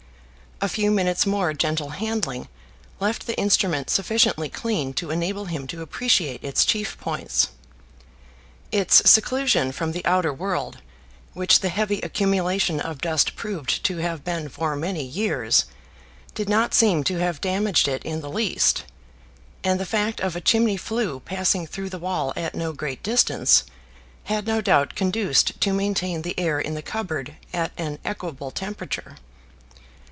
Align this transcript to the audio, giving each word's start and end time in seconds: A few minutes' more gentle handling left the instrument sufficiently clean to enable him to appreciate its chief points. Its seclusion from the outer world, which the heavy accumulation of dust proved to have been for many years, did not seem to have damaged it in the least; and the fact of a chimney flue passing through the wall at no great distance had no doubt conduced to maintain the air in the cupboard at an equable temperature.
A 0.63 0.69
few 0.69 0.91
minutes' 0.91 1.25
more 1.25 1.53
gentle 1.55 1.89
handling 1.89 2.47
left 2.99 3.25
the 3.25 3.35
instrument 3.35 3.89
sufficiently 3.89 4.47
clean 4.47 4.93
to 4.93 5.09
enable 5.09 5.45
him 5.45 5.65
to 5.65 5.81
appreciate 5.81 6.43
its 6.43 6.65
chief 6.65 6.99
points. 6.99 7.47
Its 8.71 9.09
seclusion 9.09 9.71
from 9.71 9.91
the 9.91 10.05
outer 10.05 10.31
world, 10.31 10.77
which 11.33 11.61
the 11.61 11.69
heavy 11.69 11.99
accumulation 12.01 12.79
of 12.79 13.01
dust 13.01 13.35
proved 13.35 13.83
to 13.85 13.97
have 13.97 14.23
been 14.23 14.49
for 14.49 14.75
many 14.75 15.03
years, 15.03 15.65
did 16.35 16.47
not 16.47 16.75
seem 16.75 17.03
to 17.05 17.17
have 17.17 17.41
damaged 17.41 17.87
it 17.87 18.03
in 18.05 18.21
the 18.21 18.29
least; 18.29 18.83
and 19.63 19.79
the 19.79 19.83
fact 19.83 20.19
of 20.21 20.35
a 20.35 20.41
chimney 20.41 20.77
flue 20.77 21.21
passing 21.21 21.65
through 21.65 21.89
the 21.89 21.97
wall 21.97 22.33
at 22.35 22.53
no 22.53 22.71
great 22.71 23.01
distance 23.01 23.63
had 24.25 24.45
no 24.45 24.61
doubt 24.61 24.93
conduced 24.93 25.59
to 25.59 25.73
maintain 25.73 26.21
the 26.21 26.39
air 26.39 26.59
in 26.59 26.75
the 26.75 26.83
cupboard 26.83 27.35
at 27.51 27.71
an 27.79 27.97
equable 28.05 28.51
temperature. 28.51 29.17